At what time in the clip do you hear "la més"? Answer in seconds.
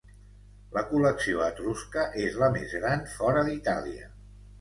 2.45-2.73